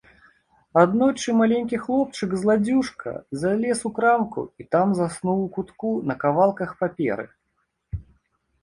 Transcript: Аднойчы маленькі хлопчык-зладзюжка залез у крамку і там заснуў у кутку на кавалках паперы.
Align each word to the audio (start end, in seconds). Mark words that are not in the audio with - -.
Аднойчы 0.83 1.35
маленькі 1.41 1.79
хлопчык-зладзюжка 1.83 3.13
залез 3.43 3.79
у 3.91 3.93
крамку 3.99 4.41
і 4.65 4.69
там 4.77 4.87
заснуў 5.03 5.37
у 5.47 5.53
кутку 5.61 5.89
на 6.15 6.19
кавалках 6.27 6.69
паперы. 6.83 7.25